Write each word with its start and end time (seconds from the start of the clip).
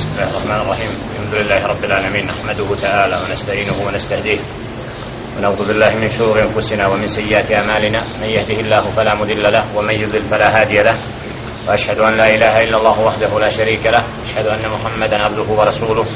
بسم 0.00 0.10
الله 0.10 0.30
الرحمن 0.30 0.60
الرحيم 0.60 0.90
الحمد 1.12 1.34
لله 1.34 1.66
رب 1.66 1.84
العالمين 1.84 2.26
نحمده 2.26 2.74
تعالى 2.74 3.16
ونستعينه 3.24 3.76
ونستهديه 3.86 4.38
ونعوذ 5.38 5.68
بالله 5.68 5.94
من 5.94 6.08
شرور 6.08 6.40
انفسنا 6.42 6.86
ومن 6.86 7.06
سيئات 7.06 7.52
اعمالنا 7.56 8.04
من 8.20 8.28
يهده 8.28 8.58
الله 8.64 8.80
فلا 8.80 9.14
مضل 9.14 9.52
له 9.52 9.76
ومن 9.76 9.94
يضلل 9.94 10.22
فلا 10.22 10.60
هادي 10.60 10.82
له 10.82 10.96
واشهد 11.68 11.98
ان 12.00 12.16
لا 12.16 12.34
اله 12.34 12.48
الا 12.64 12.76
الله 12.76 13.00
وحده 13.00 13.40
لا 13.40 13.48
شريك 13.48 13.86
له 13.86 14.00
اشهد 14.24 14.46
ان 14.46 14.70
محمدا 14.72 15.22
عبده 15.24 15.48
ورسوله 15.52 16.06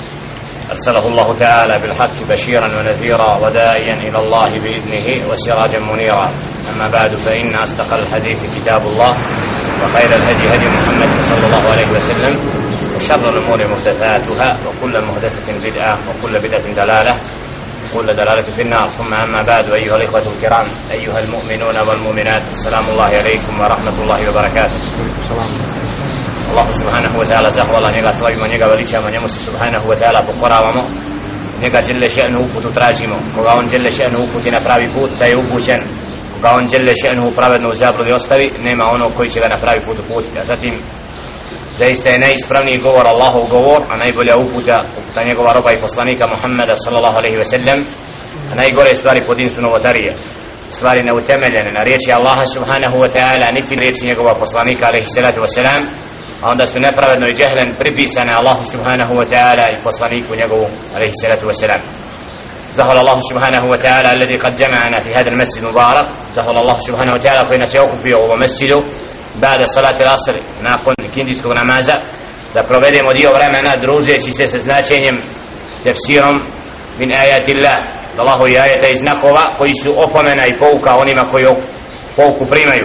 ارسله 0.71 1.09
الله 1.09 1.37
تعالى 1.39 1.75
بالحق 1.83 2.23
بشيرا 2.33 2.67
ونذيرا 2.67 3.37
وداعيا 3.37 4.09
إلى 4.09 4.19
الله 4.19 4.49
باذنه 4.49 5.29
وسراجا 5.31 5.79
منيرا 5.79 6.29
اما 6.75 6.89
بعد 6.89 7.11
فان 7.25 7.55
اصدق 7.57 7.95
الحديث 7.95 8.45
كتاب 8.57 8.83
الله 8.87 9.13
وخير 9.85 10.11
الهدي 10.15 10.45
هدي 10.55 10.69
محمد 10.69 11.21
صلى 11.21 11.47
الله 11.47 11.73
عليه 11.73 11.91
وسلم 11.97 12.54
وشر 12.97 13.25
الأمور 13.31 13.59
محدثاتها 13.73 14.49
وكل 14.67 15.05
محدثه 15.05 15.47
بدعه 15.71 15.99
وكل 16.09 16.33
بدعه 16.39 16.67
دلاله 16.81 17.15
وكل 17.85 18.07
دلاله 18.07 18.47
في 18.57 18.63
النار 18.63 18.89
ثم 18.91 19.15
اما 19.15 19.43
بعد 19.43 19.65
ايها 19.65 19.97
الاخوه 19.97 20.27
الكرام 20.33 20.67
ايها 20.91 21.19
المؤمنون 21.19 21.77
والمؤمنات 21.89 22.43
السلام 22.51 22.85
الله 22.89 23.11
عليكم 23.21 23.61
ورحمه 23.61 23.97
الله 24.03 24.21
وبركاته 24.31 24.81
Allah 26.55 26.71
subhanahu 26.71 27.19
wa 27.19 27.27
ta'ala 27.27 27.51
zahvala 27.51 27.91
njega 27.91 28.13
slavimo, 28.13 28.47
njega 28.47 28.67
veličamo, 28.67 29.11
njemu 29.11 29.29
se 29.29 29.41
subhanahu 29.41 29.89
wa 29.91 29.97
ta'ala 30.01 30.23
pokoravamo 30.27 30.83
njega 31.63 31.81
djelle 31.81 32.09
še'nu 32.11 32.39
uputu 32.47 32.73
tražimo 32.75 33.17
koga 33.35 33.51
on 33.59 33.67
djelle 33.67 33.91
še'nu 33.91 34.19
uputi 34.25 34.51
na 34.51 34.61
pravi 34.67 34.87
put 34.95 35.11
da 35.19 35.25
je 35.25 35.37
upućen 35.37 35.81
koga 36.35 36.51
on 36.59 36.67
djelle 36.67 36.93
še'nu 37.03 37.25
pravednu 37.39 37.69
u 37.71 37.75
zabludi 37.75 38.13
ostavi 38.13 38.47
nema 38.59 38.85
ono 38.91 39.11
koji 39.11 39.29
će 39.31 39.41
ga 39.41 39.49
na 39.49 39.59
pravi 39.63 39.81
put 39.87 39.99
uputiti 40.01 40.39
a 40.39 40.45
zatim 40.45 40.75
zaista 41.81 42.09
je 42.11 42.19
najispravniji 42.19 42.79
govor 42.87 43.07
Allahov 43.07 43.45
govor 43.57 43.81
a 43.93 43.95
najbolja 43.97 44.35
uputa 44.45 44.77
uputa 44.99 45.21
njegova 45.29 45.53
roba 45.53 45.71
i 45.73 45.83
poslanika 45.87 46.25
Muhammeda 46.35 46.75
sallallahu 46.77 47.17
alaihi 47.21 47.39
ve 47.43 47.45
sellem 47.53 47.79
a 48.51 48.55
najgore 48.55 48.95
stvari 48.95 49.21
pod 49.27 49.37
din 49.37 49.51
su 49.51 49.61
novotarije. 49.67 50.13
Stvari 50.77 51.03
neutemeljene 51.03 51.71
na 51.79 51.83
riječi 51.89 52.11
Allaha 52.19 52.45
subhanahu 52.55 52.97
wa 53.03 53.09
ta'ala 53.17 53.47
niti 53.57 53.75
riječi 53.83 54.07
njegova 54.11 54.35
poslanika 54.35 54.85
alaihi 54.91 55.13
salatu 55.17 55.41
wa 55.45 55.51
salam 55.59 55.83
a 56.43 56.51
onda 56.51 56.67
su 56.67 56.79
nepravedno 56.87 57.27
i 57.29 57.37
džehlen 57.39 57.69
pripisane 57.81 58.33
Allahu 58.41 58.63
subhanahu 58.73 59.13
wa 59.21 59.27
ta'ala 59.33 59.67
i 59.75 59.83
poslaniku 59.87 60.31
njegovu 60.41 60.67
alaihi 60.97 61.15
salatu 61.23 61.45
wa 61.51 61.55
salam 61.63 61.81
زهر 62.75 62.97
الله 63.01 63.19
سبحانه 63.31 63.63
وتعالى 63.73 64.09
الذي 64.13 64.37
قد 64.37 64.55
جمعنا 64.55 64.99
في 65.05 65.11
هذا 65.19 65.29
المسجد 65.33 65.63
المبارك 65.65 66.07
زهر 66.31 66.51
الله 66.63 66.77
سبحانه 66.89 67.13
وتعالى 67.17 67.43
كنا 67.51 67.67
سيوقف 67.67 68.03
ومسجد 68.31 68.73
بعد 69.43 69.61
صلاة 69.77 69.97
العصر 70.05 70.35
nakon 70.63 70.95
kindijskog 71.15 71.53
namaza 71.55 71.95
da 72.55 72.63
provedemo 72.63 73.13
dio 73.19 73.31
vremena 73.33 73.73
družeći 73.85 74.33
se 74.33 74.47
sa 74.47 74.59
značenjem 74.61 75.17
tefsirom 75.85 76.37
min 76.99 77.13
ajati 77.13 77.53
Allah 77.57 77.77
Allahu 78.19 78.49
i 78.49 78.59
ajata 78.59 78.89
i 78.91 78.97
znakova 78.97 79.45
koji 79.59 79.75
su 79.83 79.91
opomena 80.05 80.45
i 80.47 80.59
pouka 80.63 80.97
onima 80.97 81.23
koji 81.33 81.47
pouku 82.17 82.47
primaju 82.47 82.85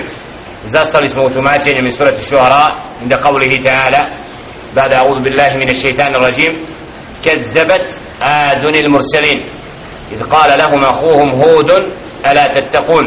zastali 0.63 1.09
smo 1.09 1.25
u 1.25 1.29
tumačenju 1.29 1.81
min 1.83 1.91
surati 1.91 2.23
šuara 2.29 2.63
inda 3.01 3.17
qavlihi 3.17 3.63
ta'ala 3.67 4.01
بعد 4.75 4.93
أعوذ 4.93 5.17
بالله 5.25 5.49
من 5.61 5.69
الشيطان 5.69 6.11
الرجيم 6.15 6.53
كذبت 7.25 7.99
آدن 8.21 8.75
المرسلين 8.85 9.58
إذ 10.11 10.23
قال 10.23 10.59
لهم 10.59 10.83
أخوهم 10.83 11.29
هود 11.29 11.71
ألا 12.25 12.45
تتقون؟ 12.47 13.05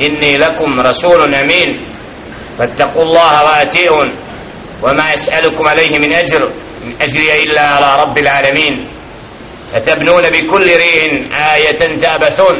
إني 0.00 0.36
لكم 0.36 0.80
رسول 0.80 1.34
أمين 1.34 1.66
فاتقوا 2.58 3.02
الله 3.02 3.44
وأتيئون 3.44 4.08
وما 4.82 5.12
يسألكم 5.12 5.68
عليه 5.68 5.98
من 5.98 6.14
أجر 6.14 6.52
من 6.84 6.94
أجري 7.02 7.42
إلا 7.42 7.60
على 7.60 8.02
رب 8.02 8.18
العالمين. 8.18 8.72
أتبنون 9.74 10.22
بكل 10.22 10.64
ريء 10.64 11.32
آية 11.54 11.96
تأبثون 11.98 12.56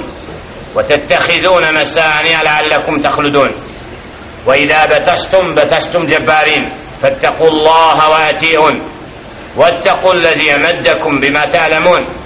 وتتخذون 0.74 1.74
مسانع 1.80 2.42
لعلكم 2.42 3.00
تخلدون. 3.00 3.50
وإذا 4.46 4.84
بتشتم 4.84 5.54
بتشتم 5.54 6.02
جبارين 6.02 6.62
فاتقوا 7.02 7.48
الله 7.48 8.10
وأتيئون. 8.10 8.86
واتقوا 9.56 10.14
الذي 10.14 10.54
أمدكم 10.54 11.18
بما 11.22 11.44
تعلمون. 11.44 12.17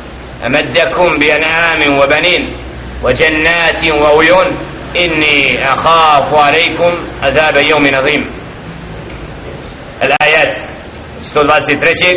أمدكم 0.46 1.10
بأنعام 1.22 2.00
وبنين 2.02 2.42
وجنات 3.04 3.82
وعيون 4.02 4.46
إني 4.96 5.62
أخاف 5.66 6.36
عليكم 6.36 6.92
عذاب 7.24 7.58
يوم 7.58 7.86
عظيم 7.96 8.22
الآيات 10.04 10.60
123 11.36 12.16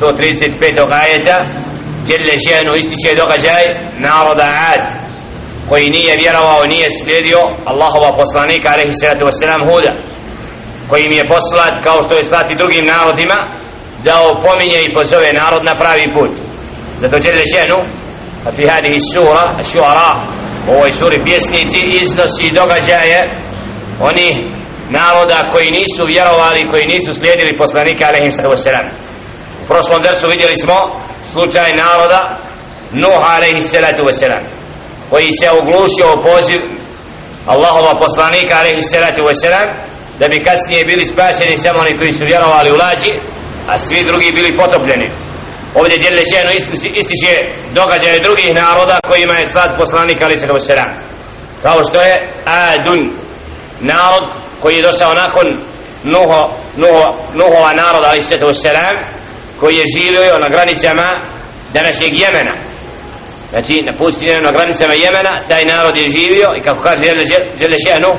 135 0.00 0.92
آية 0.92 1.40
جل 2.06 2.40
شأنه 2.40 2.76
ističe 2.76 3.14
događaj 3.14 3.64
naroda 3.98 4.44
Ad 4.72 5.12
koji 5.68 5.90
nije 5.90 6.16
vjerovao, 6.16 6.64
nije 6.66 6.88
slijedio 6.90 7.38
Allahova 7.66 8.12
poslanika 8.16 8.68
alaihi 8.72 8.94
salatu 8.94 9.24
wasalam 9.24 9.72
Huda 9.72 9.92
koji 10.88 11.04
im 11.04 11.12
je 11.12 11.30
poslat 11.30 11.84
kao 11.84 12.02
što 12.02 12.16
je 12.16 12.24
slati 12.24 12.54
drugim 12.54 12.84
narodima 12.84 13.34
da 14.04 14.14
opominje 14.30 14.82
i 14.82 14.94
pozove 14.94 15.32
narod 15.32 15.64
na 15.64 15.74
pravi 15.74 16.12
put 16.14 16.45
zato 17.01 17.15
Jelle 17.23 17.43
Šenu 17.53 17.79
fi 18.55 18.67
hadihi 18.67 18.99
sura 19.13 19.43
šuara 19.71 20.11
u 20.67 20.71
ovoj 20.71 20.91
suri 20.91 21.23
pjesnici 21.25 21.79
iznosi 22.01 22.51
događaje 22.51 23.19
oni 24.09 24.29
naroda 24.89 25.39
koji 25.53 25.71
nisu 25.71 26.01
vjerovali 26.13 26.69
koji 26.71 26.85
nisu 26.93 27.13
slijedili 27.13 27.59
poslanika 27.63 28.07
alaihim 28.07 28.31
sallatu 28.31 28.55
wasalam 28.57 28.87
u 29.63 29.67
prošlom 29.67 30.01
dersu 30.01 30.27
vidjeli 30.27 30.57
smo 30.63 30.77
slučaj 31.31 31.75
naroda 31.75 32.21
Nuh 32.91 33.21
alaihi 33.35 33.61
salatu 33.61 34.01
wasalam 34.09 34.43
koji 35.09 35.29
se 35.39 35.47
oglušio 35.59 36.07
u 36.15 36.21
poziv 36.29 36.61
Allahova 37.45 37.93
poslanika 38.05 38.53
alaihi 38.59 38.81
salatu 38.81 39.21
wasalam 39.29 39.67
da 40.19 40.27
bi 40.27 40.43
kasnije 40.43 40.85
bili 40.85 41.05
spašeni 41.05 41.57
samo 41.57 41.79
oni 41.79 41.97
koji 41.99 42.11
su 42.13 42.23
vjerovali 42.27 42.71
u 42.71 42.79
lađi 42.83 43.11
a 43.69 43.79
svi 43.79 44.03
drugi 44.03 44.31
bili 44.31 44.57
potopljeni 44.57 45.26
ovdje 45.74 45.98
Đelle 45.98 46.22
Šenu 46.30 46.50
ističe 46.94 47.34
događaje 47.74 48.20
drugih 48.20 48.54
naroda 48.54 49.00
kojima 49.08 49.34
je 49.34 49.46
slat 49.46 49.76
poslanik 49.78 50.16
ali 50.22 50.36
se 50.36 50.48
selam 50.58 50.92
kao 51.62 51.84
što 51.84 52.00
je 52.00 52.14
Adun 52.44 53.00
narod 53.80 54.24
koji 54.60 54.74
je 54.76 54.82
došao 54.82 55.14
nakon 55.14 55.46
Nuho, 56.04 56.42
Nuho, 56.76 57.06
Nuhova 57.34 57.72
naroda 57.72 58.08
ali 58.10 58.22
se 58.22 58.38
selam 58.62 58.96
koji 59.60 59.76
je 59.76 59.84
živio 59.96 60.38
na 60.42 60.48
granicama 60.48 61.08
današnjeg 61.74 62.10
Jemena 62.16 62.54
znači 63.50 63.74
na 63.86 63.92
pustinju 63.98 64.40
na 64.42 64.50
granicama 64.50 64.94
Jemena 64.94 65.32
taj 65.48 65.64
narod 65.64 65.96
je 65.96 66.08
živio 66.08 66.48
i 66.56 66.60
kako 66.60 66.82
kaže 66.82 67.04
Đelle 67.58 67.78
Šenu 67.86 68.12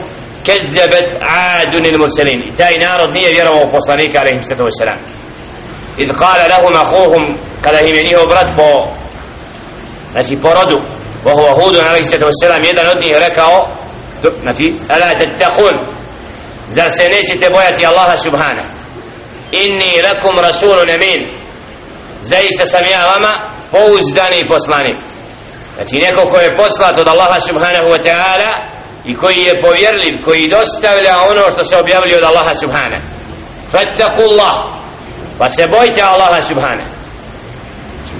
كذبت 0.48 1.18
عاد 1.22 1.86
المرسلين 1.86 2.54
تاي 2.58 2.78
نارد 2.78 3.10
نيه 3.10 3.30
vjerovao 3.30 3.72
poslanika 3.72 4.18
عليه 4.20 4.38
الصلاه 4.38 4.64
والسلام 4.64 5.00
إذ 6.00 6.12
قال 6.12 6.50
لهم 6.50 6.74
أخوهم 6.74 7.38
kada 7.62 7.80
im 7.80 7.96
je 7.96 8.04
njihov 8.04 8.26
brat 8.30 8.48
po 8.56 8.88
znači 10.12 10.36
po 10.42 10.50
rodu 10.54 10.82
وهو 11.26 11.46
هود 11.48 11.78
عليه 11.78 12.02
الصلاة 12.02 12.26
والسلام 12.26 12.64
jedan 12.64 12.90
od 12.90 13.02
njih 13.02 13.16
rekao 13.18 13.68
znači 14.42 14.64
ألا 14.90 15.14
تتقون 15.14 15.74
zar 16.70 16.92
se 16.92 17.04
nećete 17.04 17.50
bojati 17.50 17.86
Allaha 17.86 18.18
subhana 18.18 18.64
inni 19.52 20.02
lakum 20.04 20.40
rasulun 20.40 20.90
amin 20.90 21.22
zaista 22.22 22.66
sam 22.66 22.86
ja 22.86 23.06
vama 23.06 23.32
pouzdani 23.72 24.44
poslanik 24.56 24.98
znači 25.76 25.96
neko 25.96 26.32
ko 26.32 26.38
je 26.40 26.58
poslat 26.58 27.00
od 27.00 27.08
Allaha 27.08 27.40
subhanahu 27.40 27.88
wa 27.94 28.04
ta'ala 28.04 28.52
i 29.06 29.16
koji 29.16 29.38
je 29.38 29.62
povjerljiv 29.64 30.14
koji 30.26 30.48
dostavlja 30.48 31.16
ono 31.30 31.52
što 31.52 31.64
se 31.64 31.78
objavlja 31.78 32.18
od 32.18 32.24
Allaha 32.24 32.56
subhana 32.56 33.00
fattakullah 33.72 34.56
pa 35.39 35.51
se 35.51 35.65
bojte 35.77 36.03
Allaha 36.03 36.43
subhanahu. 36.43 36.99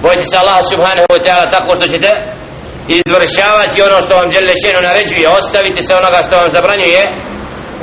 Bojte 0.01 0.23
se 0.23 0.37
Allaha 0.37 0.63
subhanahu 0.63 1.07
wa 1.13 1.19
ta'ala 1.25 1.45
tako 1.51 1.75
što 1.75 1.87
ćete 1.87 2.11
izvršavati 2.87 3.81
ono 3.81 4.01
što 4.01 4.15
vam 4.15 4.31
žele 4.31 4.53
šenu 4.63 4.81
naređuje. 4.81 5.27
Ostavite 5.39 5.81
se 5.81 5.95
onoga 5.95 6.19
što 6.27 6.35
vam 6.35 6.49
zabranjuje. 6.49 7.03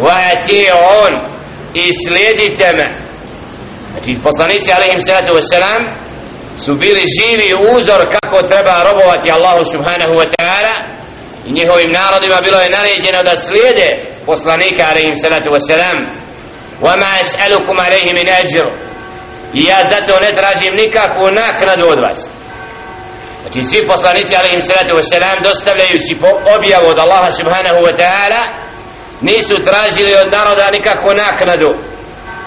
Wa 0.07 0.19
on 1.05 1.13
i 1.75 1.85
slijedite 2.03 2.67
me. 2.79 2.87
Znači 3.93 4.23
poslanici 4.23 4.73
alaihim 4.73 5.01
salatu 5.01 5.33
wasalam 5.39 5.81
su 6.65 6.75
bili 6.75 7.03
živi 7.17 7.51
uzor 7.75 8.01
kako 8.17 8.49
treba 8.51 8.85
robovati 8.89 9.31
Allahu 9.37 9.63
subhanahu 9.75 10.15
wa 10.21 10.27
ta'ala. 10.35 10.75
I 11.47 11.53
njihovim 11.53 11.91
narodima 12.01 12.39
bilo 12.45 12.61
je 12.61 12.75
naređeno 12.79 13.21
da 13.23 13.35
slijede 13.37 13.89
poslanika 14.27 14.83
alaihim 14.91 15.17
salatu 15.23 15.49
wasalam 15.57 15.99
wa 16.85 16.95
ma 17.03 17.13
es'alukum 17.23 17.77
alaihi 17.87 18.11
min 18.19 18.29
ajru 18.41 18.86
i 19.55 19.65
ja 19.65 19.81
zato 19.93 20.21
ne 20.21 20.31
tražim 20.39 20.73
nikakvu 20.83 21.27
naknadu 21.43 21.87
od 21.95 22.01
vas. 22.07 22.21
Znači 23.43 23.63
svi 23.63 23.81
poslanici 23.93 24.37
alaihim 24.37 24.61
salatu 24.61 24.93
wassalam 24.99 25.37
dostavljajući 25.49 26.13
po 26.23 26.31
objavu 26.57 26.87
od 26.91 26.99
Allaha 26.99 27.31
subhanahu 27.41 27.81
wa 27.87 27.95
ta'ala 28.01 28.41
nisu 29.21 29.55
tražili 29.69 30.13
od 30.23 30.29
naroda 30.37 30.75
nikakvu 30.77 31.11
naknadu. 31.25 31.71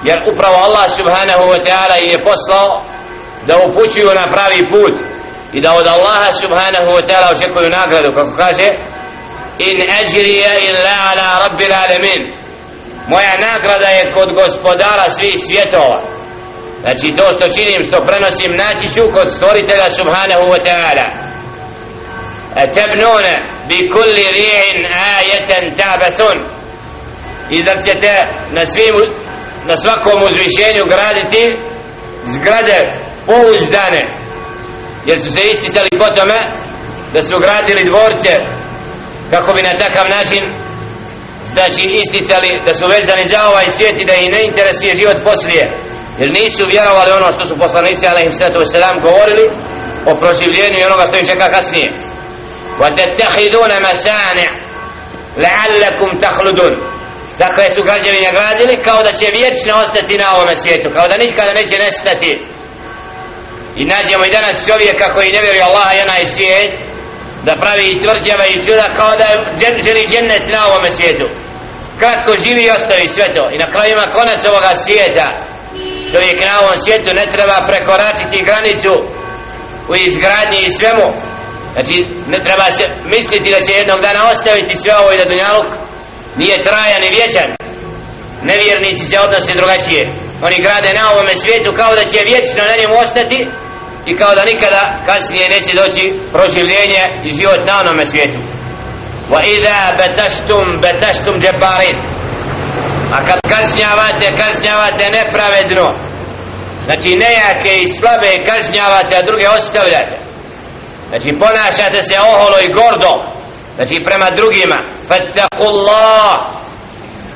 Jer 0.08 0.18
upravo 0.32 0.58
Allah 0.68 0.88
subhanahu 1.00 1.46
wa 1.54 1.60
ta'ala 1.68 1.96
je 2.12 2.26
poslao 2.30 2.68
da 3.48 3.54
upućuju 3.68 4.10
na 4.20 4.26
pravi 4.34 4.62
put 4.74 4.96
i 5.54 5.62
da 5.62 5.70
od 5.74 5.88
Allaha 5.88 6.32
subhanahu 6.44 6.90
wa 6.98 7.04
ta'ala 7.08 7.28
očekuju 7.36 7.68
nagradu 7.80 8.10
kako 8.18 8.34
kaže 8.44 8.68
in 9.68 9.78
ajrija 10.00 10.52
illa 10.68 10.94
ala 11.10 11.28
rabbil 11.44 11.74
alamin. 11.84 12.22
Moja 13.12 13.34
nagrada 13.48 13.90
je 13.98 14.14
kod 14.16 14.30
gospodara 14.34 15.06
svih 15.10 15.36
svjetova 15.46 16.19
znači 16.82 17.08
to 17.18 17.26
što 17.36 17.56
činim 17.56 17.82
što 17.88 17.98
prenosim 18.08 18.52
naći 18.64 18.86
ću 18.94 19.04
kod 19.16 19.28
stvoritelja 19.36 19.90
subhanahu 20.00 20.46
wa 20.54 20.60
ta'ala. 20.68 21.06
E, 22.56 22.72
tebnune 22.76 23.36
bi 23.68 23.90
kulli 23.94 24.26
ri'in 24.38 24.80
ajeten 25.16 25.66
tabathun 25.80 26.38
i 27.50 27.58
zar 27.62 27.78
ćete 27.88 28.12
na 28.52 28.66
svim 28.66 28.96
na 29.66 29.78
svakom 29.78 30.24
uzvišenju 30.24 30.84
graditi 30.94 31.58
zgrade 32.24 32.80
pouzdane. 33.26 34.02
Jer 35.06 35.20
su 35.20 35.32
se 35.34 35.42
isticali 35.52 35.90
po 35.98 36.08
tome 36.18 36.38
da 37.14 37.24
su 37.24 37.36
gradili 37.40 37.90
dvorce 37.92 38.32
kako 39.32 39.54
bi 39.54 39.62
na 39.62 39.74
takav 39.84 40.06
način 40.10 40.44
znači 41.44 41.84
isticali 42.04 42.50
da 42.68 42.74
su 42.74 42.86
vezani 42.88 43.26
za 43.26 43.50
ovaj 43.50 43.66
svijet 43.72 44.02
i 44.02 44.06
da 44.06 44.14
ih 44.14 44.30
ne 44.32 44.44
interesuje 44.44 44.96
život 44.96 45.18
poslije 45.24 45.89
jer 46.19 46.33
nisu 46.33 46.63
vjerovali 46.67 47.11
ono 47.13 47.33
što 47.33 47.47
su 47.47 47.59
poslanici 47.59 48.07
alaihim 48.07 48.33
sallatu 48.33 48.61
wasalam 48.61 49.01
govorili 49.01 49.51
o 50.07 50.15
proživljenju 50.15 50.79
i 50.79 50.85
onoga 50.85 51.05
što 51.07 51.19
im 51.19 51.27
čeka 51.27 51.49
kasnije 51.51 51.93
وَتَتَّخِذُونَ 52.81 53.73
مَسَانِعَ 53.89 54.51
لَعَلَّكُمْ 55.45 56.11
تَخْلُدُونَ 56.25 56.75
dakle 57.39 57.71
su 57.71 57.83
građevine 57.83 58.31
gradili 58.39 58.83
kao 58.87 59.03
da 59.03 59.13
će 59.19 59.27
vječno 59.39 59.73
ostati 59.85 60.19
na 60.19 60.27
ovome 60.37 60.57
svijetu 60.57 60.89
kao 60.97 61.09
da 61.09 61.17
nikada 61.17 61.53
neće 61.61 61.77
nestati 61.85 62.33
i 63.81 63.85
nađemo 63.85 64.25
i 64.25 64.35
danas 64.39 64.67
čovjeka 64.69 65.07
koji 65.15 65.33
ne 65.33 65.41
vjeruje 65.41 65.63
Allaha 65.63 65.93
i 65.95 66.03
onaj 66.07 66.25
svijet 66.35 66.73
da 67.47 67.61
pravi 67.63 67.85
i 67.91 68.01
tvrđava 68.03 68.47
i 68.49 68.63
čuda 68.67 68.87
kao 68.99 69.13
da 69.21 69.27
želi 69.85 70.09
džennet 70.11 70.45
na 70.55 70.61
ovome 70.69 70.91
svijetu 70.91 71.27
kratko 71.99 72.33
živi 72.45 72.63
i 72.65 72.75
ostavi 72.77 73.09
sve 73.09 73.27
to 73.37 73.45
i 73.55 73.61
na 73.63 73.67
kraju 73.73 73.91
ima 73.93 74.07
konac 74.17 74.41
ovoga 74.51 74.73
svijeta 74.85 75.27
čovjek 76.12 76.38
na 76.50 76.54
ovom 76.62 76.78
svijetu 76.84 77.10
ne 77.20 77.26
treba 77.34 77.58
prekoračiti 77.70 78.46
granicu 78.48 78.94
u 79.92 79.94
izgradnji 79.96 80.60
i 80.64 80.76
svemu. 80.78 81.08
Znači 81.74 81.96
ne 82.32 82.40
treba 82.46 82.68
se 82.78 82.86
misliti 83.16 83.54
da 83.56 83.60
će 83.66 83.72
jednog 83.74 84.00
dana 84.08 84.22
ostaviti 84.32 84.82
sve 84.82 84.92
ovo 85.02 85.10
i 85.12 85.20
da 85.20 85.26
dunjaluk 85.30 85.70
nije 86.42 86.66
trajan 86.68 87.04
i 87.06 87.16
vječan. 87.18 87.50
Nevjernici 88.50 89.04
se 89.10 89.18
odnose 89.26 89.52
drugačije. 89.60 90.04
Oni 90.48 90.58
grade 90.66 90.90
na 91.00 91.04
ovome 91.12 91.36
svijetu 91.36 91.72
kao 91.80 91.92
da 92.00 92.04
će 92.12 92.20
vječno 92.32 92.62
na 92.70 92.76
njemu 92.80 92.96
ostati 93.06 93.40
i 94.10 94.16
kao 94.20 94.32
da 94.36 94.50
nikada 94.52 94.82
kasnije 95.08 95.46
neće 95.50 95.72
doći 95.82 96.04
proživljenje 96.34 97.04
i 97.28 97.30
život 97.38 97.62
na 97.70 97.74
onome 97.82 98.06
svijetu. 98.06 98.40
Wa 99.32 99.40
idha 99.56 99.82
bataštum 100.00 100.66
bataštum 100.84 101.36
džeparin 101.44 101.98
a 103.16 103.26
kad 103.28 103.40
kažnjavate 103.56 104.26
kažnjavate 104.38 105.06
nepravedno. 105.18 105.88
Znači 106.86 107.10
nejake 107.26 107.82
i 107.82 107.88
slabe 107.88 108.32
kažnjavate 108.50 109.16
a 109.18 109.26
druge 109.30 109.50
ostavljate. 109.50 110.16
Znači 111.10 111.30
ponašate 111.40 112.02
se 112.02 112.20
oholo 112.20 112.58
i 112.62 112.74
gordo. 112.80 113.14
Znači 113.76 114.04
prema 114.04 114.30
drugima. 114.30 114.80
Fattakullah 115.08 116.38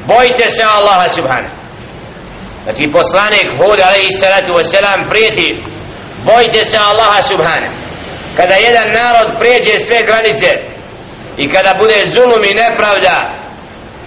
bojte 0.07 0.49
se 0.49 0.63
Allaha 0.77 1.09
subhanahu. 1.09 1.55
Znači 2.63 2.91
poslanik 2.91 3.47
Hud 3.57 3.79
alaihi 3.87 4.11
salatu 4.11 4.51
wasalam 4.53 5.09
prijeti 5.09 5.47
bojte 6.25 6.65
se 6.65 6.77
Allaha 6.77 7.21
subhanahu. 7.21 7.75
Kada 8.37 8.55
jedan 8.55 8.87
narod 8.93 9.27
prijeđe 9.39 9.79
sve 9.79 9.99
granice 10.07 10.49
i 11.37 11.49
kada 11.53 11.75
bude 11.77 12.05
zulum 12.05 12.43
i 12.43 12.53
nepravda 12.53 13.42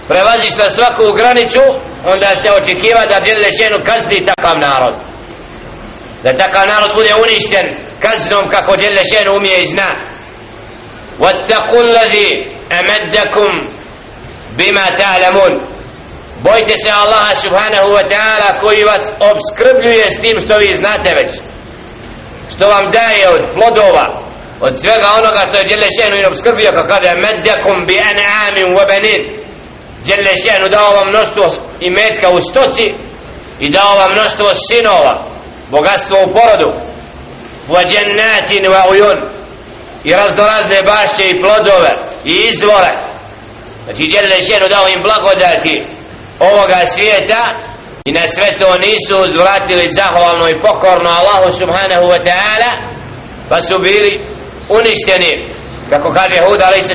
prevaziš 0.08 0.56
na 0.56 0.70
svaku 0.70 1.12
granicu 1.12 1.62
onda 2.06 2.36
se 2.36 2.52
očekiva 2.52 3.06
da 3.10 3.20
djelje 3.20 3.52
šenu 3.52 3.78
kazni 3.84 4.26
takav 4.26 4.54
narod 4.58 4.94
da 6.22 6.32
takav 6.32 6.66
narod 6.66 6.90
bude 6.96 7.14
uništen 7.14 7.66
kaznom 8.00 8.48
kako 8.50 8.76
djelje 8.76 9.02
šenu 9.14 9.36
umije 9.36 9.62
i 9.62 9.66
zna 9.66 10.12
واتقوا 11.18 11.80
الذي 11.80 12.28
أمدكم 12.80 13.50
بما 14.58 14.86
تعلمون 14.98 15.72
bojte 16.42 16.76
se 16.76 16.90
Allaha 16.90 17.34
subhanahu 17.34 17.94
wa 17.94 18.02
ta'ala 18.02 18.60
koji 18.60 18.84
vas 18.84 19.12
obskrbljuje 19.20 20.10
s 20.10 20.20
tim 20.20 20.40
što 20.40 20.58
vi 20.58 20.74
znate 20.74 21.14
već 21.14 21.30
što 22.54 22.68
vam 22.68 22.90
daje 22.90 23.28
od 23.28 23.42
plodova 23.54 24.22
od 24.60 24.80
svega 24.80 25.08
onoga 25.18 25.40
što 25.48 25.58
je 25.58 25.64
Đelešenu 25.64 26.16
i 26.16 26.24
obskrbio 26.24 26.70
kako 26.70 26.88
kada 26.88 27.14
medjakum 27.14 27.86
bi 27.86 27.94
an'amin 27.94 28.66
wa 28.78 28.86
banin 28.88 29.35
Đelešenu 30.05 30.67
dao 30.69 30.91
vam 30.95 31.07
mnoštvo 31.09 31.63
i 31.79 31.89
metka 31.89 32.29
u 32.29 32.41
stoci 32.41 32.85
i 33.59 33.69
dao 33.69 33.95
vam 33.95 34.11
mnoštvo 34.11 34.51
sinova 34.69 35.13
bogatstvo 35.69 36.17
u 36.23 36.33
porodu 36.33 36.69
wa 37.69 37.81
džennatin 37.87 38.63
wa 38.65 38.83
uyun 38.89 39.17
i 40.03 40.13
raznorazne 40.13 40.81
bašće 40.83 41.29
i 41.29 41.41
plodove 41.41 41.91
i 42.25 42.49
izvore. 42.51 42.93
Znači 43.85 44.07
Đelešenu 44.07 44.67
dao 44.69 44.87
im 44.87 45.03
blagodati 45.03 45.75
ovoga 46.39 46.85
svijeta 46.85 47.41
i 48.05 48.11
na 48.11 48.21
sve 48.27 48.47
to 48.59 48.75
nisu 48.87 49.25
uzvratili 49.25 49.89
zahvalno 49.89 50.49
i 50.49 50.59
pokorno 50.59 51.09
Allahu 51.09 51.57
subhanahu 51.59 52.05
wa 52.13 52.19
ta'ala 52.27 52.69
pa 53.49 53.61
su 53.61 53.79
bili 53.79 54.25
uništeni 54.69 55.56
kako 55.89 56.11
kaže 56.11 56.37
Hud 56.45 56.61
a.s. 56.61 56.89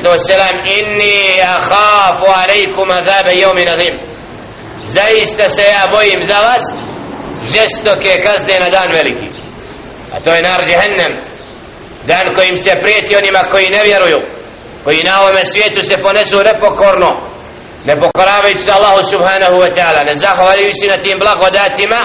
inni 0.79 1.41
ahafu 1.43 2.27
alaikum 2.43 2.91
azabe 2.91 3.33
jomi 3.41 3.65
nazim 3.65 3.95
zaista 4.87 5.49
se 5.49 5.63
ja 5.63 5.87
bojim 5.91 6.21
za 6.25 6.39
vas 6.41 6.63
žestoke 7.53 8.21
kazne 8.23 8.61
na 8.61 8.69
dan 8.71 8.89
veliki. 8.95 9.29
A 10.13 10.21
to 10.25 10.35
je 10.35 10.43
nar 10.43 10.61
jehennem 10.69 11.13
dan 12.07 12.27
kojim 12.37 12.57
se 12.57 12.73
prijeti 12.81 13.17
onima 13.17 13.41
koji 13.53 13.69
ne 13.69 13.83
vjeruju 13.83 14.17
koji 14.85 15.03
na 15.03 15.21
ovome 15.23 15.45
svijetu 15.45 15.81
se 15.83 15.97
ponesu 16.05 16.37
nepokorno 16.45 17.33
ne 17.85 17.97
pokoravajući 18.01 18.65
se 18.65 18.73
Allahu 18.73 19.03
subhanahu 19.11 19.57
wa 19.65 19.71
ta'ala 19.77 20.01
ne 20.09 20.15
zahvaljujući 20.15 20.87
na 20.89 20.97
tim 20.97 21.19
blagodatima. 21.19 22.01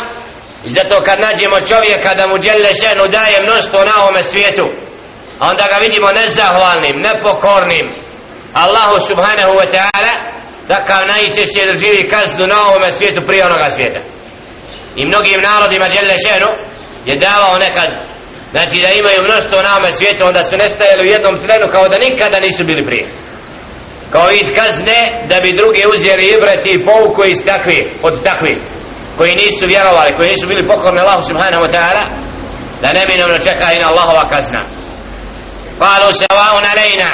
I 0.66 0.69
zato 0.69 0.95
kad 1.06 1.18
nađemo 1.22 1.57
čovjeka 1.69 2.13
da 2.13 2.28
mu 2.28 2.38
djelle 2.38 2.75
šenu 2.81 3.04
daje 3.18 3.38
mnoštvo 3.48 3.79
na 3.89 3.94
ovome 4.01 4.24
svijetu 4.24 4.65
onda 5.39 5.65
ga 5.72 5.77
vidimo 5.86 6.08
nezahvalnim, 6.12 6.96
nepokornim. 7.08 7.88
Allahu 8.53 8.98
subhanahu 9.10 9.53
wa 9.62 9.67
ta'ala 9.75 10.13
takav 10.67 11.01
najčešće 11.13 11.62
doživi 11.72 12.10
kaznu 12.13 12.46
na 12.53 12.58
ovome 12.67 12.91
svijetu 12.91 13.22
prije 13.27 13.46
onoga 13.46 13.67
svijeta. 13.70 14.01
I 14.96 15.06
mnogim 15.06 15.39
narodima 15.41 15.88
djelle 15.88 16.15
je 17.06 17.15
davao 17.15 17.58
nekad. 17.65 17.89
Znači 18.51 18.75
da 18.84 18.89
imaju 18.89 19.20
mnoštvo 19.27 19.62
na 19.62 19.70
ovome 19.74 19.91
svijetu 19.94 20.25
onda 20.25 20.44
su 20.44 20.56
nestajali 20.63 21.03
u 21.03 21.12
jednom 21.13 21.36
trenu 21.44 21.65
kao 21.74 21.88
da 21.88 21.98
nikada 21.98 22.39
nisu 22.39 22.63
bili 22.63 22.84
prije. 22.89 23.06
Kao 24.12 24.25
vid 24.27 24.48
kazne 24.60 25.00
da 25.29 25.38
bi 25.44 25.58
drugi 25.60 25.84
uzeli 25.96 26.25
ibrati 26.27 26.70
i 26.74 26.84
pouku 26.86 27.24
iz 27.24 27.39
takvi 27.46 27.79
od 28.03 28.24
takvi 28.24 28.53
koji 29.17 29.41
nisu 29.44 29.65
vjerovali 29.67 30.15
koji 30.17 30.29
nisu 30.29 30.48
bili 30.48 30.67
pokorni 30.67 31.00
Allahu 31.00 31.24
subhanahu 31.29 31.63
wa 31.65 31.72
ta'ala 31.75 32.03
da 32.82 32.94
ne 32.94 33.03
čeka 33.46 33.67
i 33.74 33.82
na 33.82 33.88
Allahova 33.91 34.29
kazna. 34.34 34.76
قالوا 35.81 36.12
سواء 36.12 36.54
علينا 36.71 37.11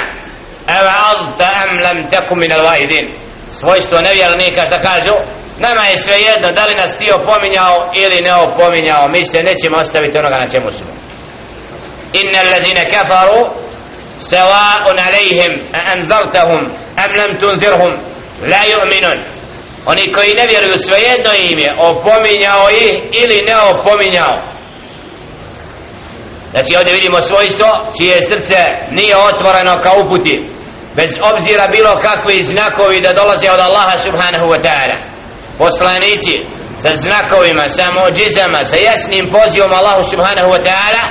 أوعظت 0.69 1.41
أم 1.41 1.79
لم 1.79 2.07
تكن 2.07 2.35
من 2.37 2.51
الواعدين 2.51 3.07
svojstvo 3.51 4.01
nevjernika 4.01 4.61
što 4.67 4.75
kažu 4.89 5.13
nama 5.59 5.85
je 5.85 5.97
sve 5.97 6.13
jedno 6.21 6.51
da 6.51 6.65
li 6.65 6.75
nas 6.75 6.97
ti 6.97 7.11
opominjao 7.11 7.75
ili 7.95 8.21
ne 8.21 8.33
opominjao 8.33 9.07
mi 9.07 9.25
se 9.25 9.43
nećemo 9.43 9.77
ostaviti 9.77 10.17
onoga 10.17 10.37
na 10.39 10.47
čemu 10.49 10.71
smo 10.71 10.87
inna 12.13 12.39
alladhina 12.39 12.83
kafaru 12.93 13.39
sawa'un 14.19 14.97
alayhim 15.07 15.51
a 15.73 15.79
anzartahum 15.93 16.63
am 17.03 17.11
lam 17.19 17.31
tunzirhum 17.39 17.91
la 18.51 18.61
yu'minun 18.71 19.17
oni 19.85 20.13
koji 20.13 20.33
ne 20.33 20.45
vjeruju 20.49 20.77
svejedno 20.77 21.31
im 21.51 21.59
je 21.59 21.71
opominjao 21.83 22.69
ih 22.69 22.95
ili 23.23 23.41
ne 23.47 23.55
opominjao 23.57 24.41
znači 26.54 26.76
ovdje 26.76 26.94
vidimo 26.94 27.20
svojstvo 27.20 27.68
čije 27.96 28.22
srce 28.22 28.58
nije 28.90 29.16
otvoreno 29.16 29.74
ka 29.82 29.90
uputi 30.02 30.34
bez 30.96 31.10
obzira 31.32 31.68
bilo 31.76 31.92
kakvi 32.02 32.42
znakovi 32.42 33.00
da 33.00 33.12
dolaze 33.12 33.50
od 33.50 33.60
Allaha 33.60 33.98
subhanahu 33.98 34.46
wa 34.52 34.60
ta'ala. 34.66 34.96
Poslanici 35.58 36.34
sa 36.82 36.96
znakovima, 36.96 37.68
sa 37.68 37.86
mođizama 38.00 38.64
sa 38.64 38.76
jasnim 38.76 39.24
pozivom 39.32 39.72
Allahu 39.72 40.04
subhanahu 40.10 40.50
wa 40.54 40.62
ta'ala 40.68 41.02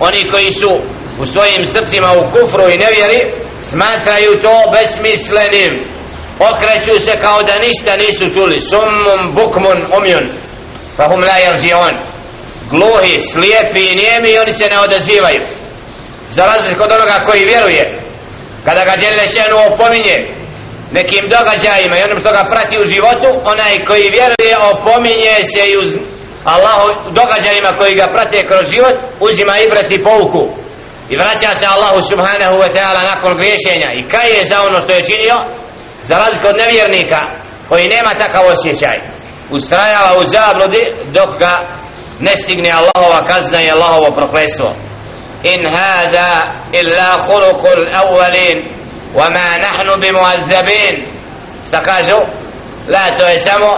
oni 0.00 0.30
koji 0.32 0.50
su 0.50 0.70
u 1.18 1.26
svojim 1.26 1.66
srcima 1.66 2.08
u 2.12 2.30
kufru 2.30 2.62
i 2.62 2.78
nevjeri 2.84 3.20
smatraju 3.62 4.40
to 4.42 4.56
besmislenim. 4.72 5.72
Okreću 6.38 7.04
se 7.06 7.12
kao 7.20 7.42
da 7.42 7.58
ništa 7.66 7.96
nisu 7.96 8.34
čuli. 8.34 8.60
Summum 8.60 9.34
bukmun 9.34 9.78
umjun 9.98 10.24
Fahum 10.96 11.20
la 11.20 11.36
yarji'un 11.46 12.13
gluhi, 12.70 13.20
slijepi 13.32 13.82
i 13.90 13.96
nijemi 13.96 14.28
i 14.30 14.38
oni 14.38 14.52
se 14.52 14.68
ne 14.70 14.78
odazivaju. 14.78 15.40
Za 16.30 16.46
razliku 16.46 16.82
od 16.82 16.92
onoga 16.92 17.16
koji 17.26 17.44
vjeruje 17.44 17.84
kada 18.64 18.84
ga 18.84 18.94
djelje 18.96 19.28
šenu 19.28 19.56
opominje 19.70 20.16
nekim 20.92 21.24
događajima 21.36 21.96
i 21.96 22.02
onom 22.02 22.18
što 22.20 22.30
ga 22.32 22.48
prati 22.52 22.78
u 22.78 22.86
životu 22.92 23.28
onaj 23.52 23.74
koji 23.88 24.14
vjeruje 24.16 24.54
opominje 24.72 25.34
se 25.52 25.62
i 25.70 25.76
uz 25.76 25.90
Allahu 26.44 26.88
događajima 27.10 27.70
koji 27.78 27.94
ga 27.94 28.06
prate 28.14 28.46
kroz 28.46 28.70
život 28.70 28.96
uzima 29.20 29.54
ibrat 29.58 29.90
i 29.92 30.02
pouku. 30.02 30.42
I 31.10 31.16
vraća 31.16 31.54
se 31.54 31.66
Allahu 31.66 32.00
subhanahu 32.10 32.56
wa 32.62 32.70
ta'ala 32.76 33.02
nakon 33.12 33.32
griješenja. 33.40 33.88
I 33.98 34.08
kaj 34.12 34.28
je 34.38 34.44
za 34.44 34.62
ono 34.62 34.80
što 34.80 34.92
je 34.92 35.04
činio 35.04 35.36
za 36.02 36.18
razliku 36.18 36.46
od 36.48 36.56
nevjernika 36.56 37.20
koji 37.68 37.88
nema 37.88 38.10
takav 38.18 38.44
osjećaj. 38.52 38.96
Ustrajala 39.50 40.18
u 40.18 40.24
zabludi 40.24 40.82
dok 41.12 41.38
ga 41.38 41.52
ne 42.20 42.36
stigne 42.36 42.70
Allahova 42.70 43.26
kazna 43.26 43.62
i 43.62 43.70
Allahovo 43.70 44.10
proklestvo 44.16 44.74
in 45.42 45.66
hada 45.72 46.30
illa 46.72 47.08
khuluqul 47.26 47.84
awwalin 48.00 48.58
wa 49.14 49.28
ma 49.30 49.48
nahnu 49.64 49.94
bimu'azzabin. 50.02 50.94
Šta 51.68 51.82
kažu? 51.82 52.18
La 52.88 53.16
to 53.18 53.28
je 53.28 53.38
samo 53.38 53.70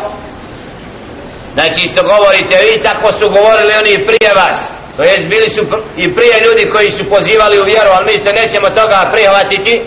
znači 1.55 1.81
isto 1.83 2.03
govorite 2.03 2.57
vi 2.65 2.83
tako 2.83 3.13
su 3.13 3.31
govorili 3.31 3.73
oni 3.81 4.07
prije 4.07 4.33
vas. 4.35 4.61
To 4.97 5.03
jest 5.03 5.29
bili 5.29 5.51
su 5.51 5.63
i 5.97 6.15
prije 6.15 6.41
ljudi 6.45 6.71
koji 6.71 6.91
su 6.91 7.11
pozivali 7.11 7.61
u 7.61 7.65
vjeru 7.65 7.91
ali 7.93 8.13
mi 8.13 8.23
se 8.23 8.33
nećemo 8.33 8.69
toga 8.69 9.11
prihvatiti 9.13 9.83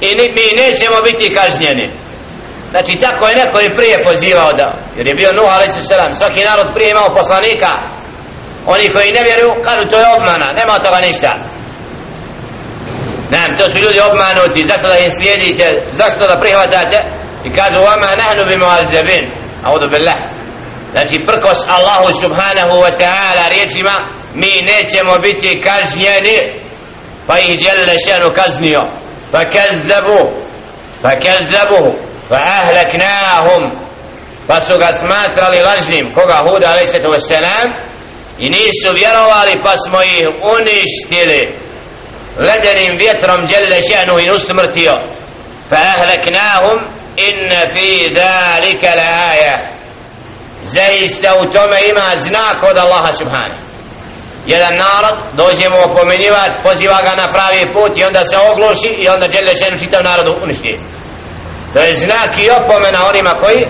i 0.00 0.16
mi 0.16 0.62
nećemo 0.62 0.96
biti 1.04 1.34
kažnjeni 1.34 2.05
znači 2.76 2.92
tako 3.04 3.28
je 3.28 3.36
neko 3.36 3.58
i 3.60 3.74
prije 3.76 3.96
pozivao 4.06 4.50
da 4.52 4.66
jer 4.96 5.06
je 5.06 5.14
bio 5.14 5.32
Nuh 5.32 5.50
a.s. 5.56 6.18
svaki 6.18 6.44
narod 6.44 6.68
prije 6.74 6.90
imao 6.90 7.16
poslanika 7.20 7.70
oni 8.66 8.86
koji 8.94 9.12
ne 9.12 9.22
vjeruju 9.22 9.62
kažu 9.64 9.84
to 9.90 9.98
je 9.98 10.14
obmana 10.16 10.48
nema 10.58 10.74
toga 10.84 11.00
ništa 11.06 11.32
Nam, 13.30 13.58
to 13.58 13.70
su 13.70 13.78
ljudi 13.78 14.00
obmanuti, 14.10 14.64
zašto 14.64 14.88
da 14.88 14.98
im 14.98 15.10
slijedite, 15.10 15.82
zašto 15.92 16.26
da 16.26 16.40
prihvatate? 16.40 16.98
I 17.44 17.48
kažu, 17.56 17.78
vama 17.90 18.10
nahnu 18.22 18.42
bi 18.48 18.56
muadzabin, 18.56 19.22
audu 19.64 19.86
billah. 19.92 20.20
Znači, 20.92 21.14
prkos 21.28 21.58
Allahu 21.76 22.08
subhanahu 22.22 22.76
wa 22.84 22.92
ta'ala 23.02 23.44
riječima, 23.54 23.94
mi 24.34 24.52
nećemo 24.72 25.18
biti 25.18 25.62
kažnjeni, 25.66 26.38
pa 27.26 27.38
ih 27.38 27.58
djelle 27.58 27.96
šenu 28.06 28.30
kaznio. 28.34 28.82
Pa 29.32 29.40
kazzabu, 29.54 30.20
pa 31.02 31.10
kazzabu, 31.10 31.82
fa 32.28 32.38
ahlaknahum, 32.58 33.70
pa 34.46 34.60
su 34.60 34.78
ga 34.78 34.92
smatrali 34.92 35.62
lažnim, 35.62 36.12
koga? 36.14 36.42
Huda 36.46 36.68
alaihissalatu 36.68 37.08
wassalam, 37.08 37.68
i 38.38 38.50
nisu 38.50 38.92
vjerovali, 38.94 39.54
pa 39.64 39.76
smo 39.76 40.02
ih 40.02 40.24
uništili. 40.56 41.66
Ledenim 42.38 42.98
vjetrom 42.98 43.46
djelle 43.46 43.82
šenu 43.82 44.18
i 44.18 44.30
usmrtio. 44.30 44.94
Fa 45.68 45.76
ahlaknahum 45.76 46.78
inna 47.16 47.60
fi 47.74 48.14
dhalika 48.14 48.90
la 48.96 49.10
aja 49.30 49.76
zaista 50.66 51.30
u 51.40 51.44
tome 51.52 51.78
ima 51.90 52.08
znak 52.16 52.58
od 52.70 52.78
Allaha 52.78 53.12
subhanahu. 53.12 53.66
Jedan 54.46 54.74
narod 54.84 55.16
dođe 55.40 55.68
mu 55.68 55.78
opomenjivač 55.88 56.52
poziva 56.64 56.98
ga 57.06 57.12
na 57.22 57.26
pravi 57.34 57.72
put 57.74 57.98
i 57.98 58.04
onda 58.04 58.24
se 58.24 58.36
ogloši 58.50 58.90
i 59.02 59.08
onda 59.08 59.26
djelle 59.26 59.56
šenu 59.56 59.78
čitav 59.78 60.02
narodu 60.04 60.32
uništi 60.44 60.78
to 61.75 61.79
je 61.79 61.95
znak 61.95 62.29
i 62.39 62.49
opomena 62.49 63.07
onima 63.09 63.29
koji 63.29 63.65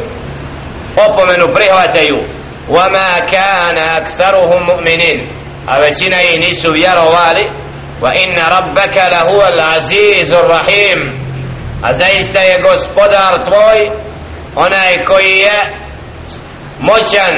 opomenu 1.08 1.46
prihvataju 1.56 2.42
وما 2.70 3.20
كان 3.32 3.78
أكثرهم 3.78 4.66
مؤمنين 4.66 5.20
a 5.68 5.80
većina 5.80 6.22
ih 6.22 6.40
nisu 6.48 6.72
vjerovali 6.72 7.42
وإن 8.02 8.40
ربك 8.40 8.98
لهو 9.12 9.48
العزيز 9.54 10.34
الرحيم 10.34 11.00
أزايست 11.84 12.36
يا 12.36 12.58
gospodar 12.64 13.34
tvoj 13.46 13.92
onaj 14.56 14.96
koji 15.08 15.38
je 15.38 15.78
moćan 16.80 17.34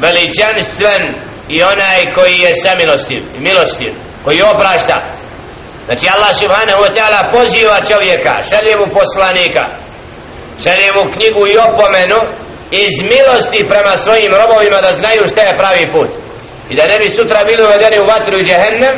veličanstven 0.00 1.02
i 1.48 1.62
onaj 1.62 2.00
koji 2.18 2.38
je 2.38 2.54
samilostiv 2.54 3.22
milostiv 3.34 3.92
koji 4.24 4.42
oprašta 4.42 4.98
znači 5.86 6.06
Allah 6.14 6.36
subhanahu 6.36 6.82
wa 6.82 6.92
ta'ala 6.96 7.32
poziva 7.32 7.76
čovjeka 7.88 8.36
šalje 8.50 8.76
mu 8.76 8.94
poslanika 9.00 9.62
šalje 10.63 10.89
mu 10.95 11.03
knjigu 11.13 11.43
i 11.47 11.59
opomenu 11.67 12.19
iz 12.71 12.95
milosti 13.11 13.69
prema 13.71 13.97
svojim 13.97 14.31
robovima 14.41 14.79
da 14.81 14.93
znaju 14.93 15.21
šta 15.31 15.41
je 15.41 15.59
pravi 15.61 15.85
put. 15.95 16.11
I 16.69 16.75
da 16.75 16.83
ne 16.87 16.97
bi 16.99 17.09
sutra 17.09 17.39
bili 17.49 17.63
uvedeni 17.63 17.99
u 17.99 18.09
vatru 18.13 18.37
i 18.37 18.45
džehennem 18.47 18.95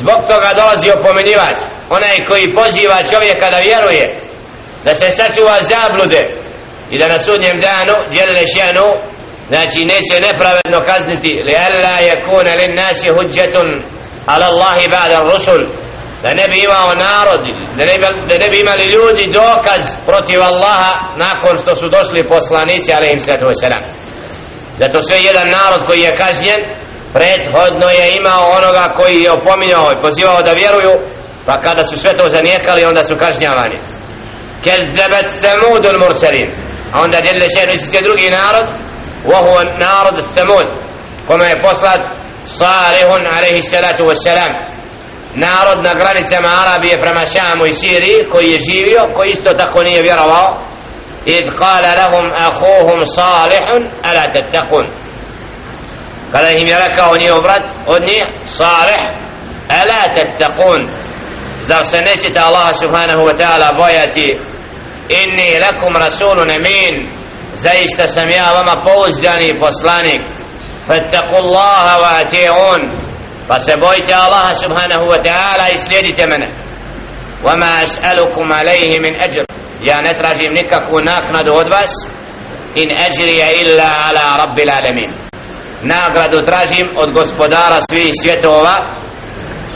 zbog 0.00 0.18
toga 0.30 0.50
dolazi 0.56 0.90
opomenjivač 0.90 1.58
onaj 1.90 2.16
koji 2.28 2.54
poziva 2.60 2.98
čovjeka 3.10 3.50
da 3.50 3.58
vjeruje 3.58 4.04
da 4.84 4.94
se 4.94 5.10
sačuva 5.10 5.56
zablude 5.72 6.20
i 6.90 6.98
da 6.98 7.06
na 7.08 7.18
sudnjem 7.18 7.60
danu 7.60 7.94
djelile 8.10 8.44
šenu 8.54 8.86
znači 9.48 9.80
neće 9.92 10.16
nepravedno 10.28 10.78
kazniti. 10.86 11.42
Li 11.46 11.54
alla 11.66 11.96
je 12.06 12.14
lin 12.58 12.74
nasi 12.74 13.08
hujjatun 13.08 13.68
ala 14.26 14.46
Allahi 14.46 14.86
ba'da 14.88 15.18
rusul 15.32 15.81
da 16.23 16.33
ne 16.33 16.45
bi 16.51 16.57
imao 16.59 16.89
narod 17.07 17.41
da 17.77 17.83
ne 17.85 17.95
bi, 17.99 18.05
da 18.29 18.35
ne 18.43 18.49
bi 18.51 18.57
imali 18.59 18.85
ljudi 18.95 19.23
dokaz 19.41 19.83
protiv 20.05 20.39
Allaha 20.41 20.91
nakon 21.25 21.57
što 21.61 21.75
su 21.75 21.87
došli 21.89 22.29
poslanici 22.33 22.93
alaihim 22.93 23.19
sallatu 23.19 23.45
wasalam 23.45 23.83
zato 24.79 25.01
sve 25.01 25.17
jedan 25.29 25.47
narod 25.57 25.81
koji 25.87 26.01
je 26.01 26.17
kažnjen 26.17 26.61
prethodno 27.13 27.87
je 27.99 28.15
imao 28.15 28.43
onoga 28.57 28.85
koji 28.97 29.23
je 29.23 29.31
opominjao 29.31 29.91
i 29.91 30.01
pozivao 30.01 30.41
da 30.41 30.51
vjeruju 30.51 30.93
pa 31.45 31.61
kada 31.61 31.83
su 31.83 31.97
sve 31.97 32.17
to 32.17 32.29
zanijekali 32.29 32.85
onda 32.85 33.03
su 33.03 33.15
kažnjavani 33.15 33.77
kezzebet 34.63 35.27
samud 35.41 35.85
ul 35.85 35.99
mursalin 36.05 36.49
a 36.93 37.01
onda 37.01 37.21
djelje 37.21 37.47
šenu 37.55 37.73
isti 37.73 38.03
drugi 38.03 38.29
narod 38.29 38.67
وهو 39.25 39.63
narod 39.79 40.25
samud 40.35 40.67
kome 41.27 41.49
je 41.49 41.61
poslat 41.63 42.01
salihun 42.45 43.27
alaihi 43.37 43.61
salatu 43.61 44.03
wassalam 44.03 44.51
narod 45.34 45.78
na 45.84 45.94
granicama 45.94 46.48
Arabije 46.62 47.00
prema 47.02 47.26
Šamu 47.26 47.66
i 47.66 47.74
Siriji 47.74 48.18
koji 48.32 48.50
je 48.50 48.58
živio 48.58 49.02
koji 49.14 49.30
isto 49.30 49.54
tako 49.54 49.82
nije 49.82 50.02
vjerovao 50.02 50.72
إذ 51.26 51.42
قال 51.60 51.82
لهم 51.82 52.26
أخوهم 52.32 53.04
صالح 53.04 53.62
ألا 54.10 54.24
تتقون 54.34 54.86
kada 56.32 56.50
im 56.50 56.66
je 56.68 56.76
rekao 56.88 57.16
njihov 57.16 57.40
brat 57.42 57.70
od 57.86 58.02
njih 58.02 58.24
Salih 58.44 59.02
ala 59.68 60.14
tattaqun 60.14 60.88
zar 61.60 61.84
se 61.84 62.00
nećete 62.00 62.40
Allah 62.40 62.70
subhanahu 62.84 63.20
wa 63.20 63.34
ta'ala 63.36 63.68
bojati 63.80 64.38
inni 65.08 65.58
lakum 65.60 65.96
rasulun 65.96 66.50
amin 66.50 66.94
zaista 67.54 68.08
sam 68.08 68.30
ja 68.30 68.52
vama 68.52 68.82
pouzdani 68.84 69.60
poslanik 69.60 70.20
fattaku 70.86 71.34
Allaha 71.44 71.98
wa 72.02 72.24
ati'un 72.24 73.01
pa 73.47 73.59
se 73.59 73.73
bojte 73.81 74.13
Allah 74.13 74.55
subhanahu 74.55 75.05
wa 75.11 75.19
ta'ala 75.23 75.69
i 75.73 75.77
slijedite 75.77 76.27
mene 76.27 76.67
وما 77.43 77.83
أسألكم 77.83 78.53
عليه 78.53 78.97
من 78.99 79.13
أجر 79.23 79.45
يا 79.81 79.97
نتراجم 79.97 80.51
نكك 80.57 80.87
وناكند 80.93 81.49
ودبس 81.49 81.93
إن 82.77 82.97
أجري 82.97 83.61
إلا 83.61 83.83
على 83.83 84.43
رب 84.43 84.59
العالمين 84.59 85.27
nagradu 85.83 86.45
tražim 86.45 86.87
od 86.97 87.11
gospodara 87.11 87.79
svih 87.91 88.09
svjetova 88.23 88.75